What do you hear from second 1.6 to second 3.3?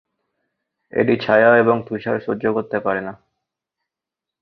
এবং তুষার সহ্য করতে পারেনা।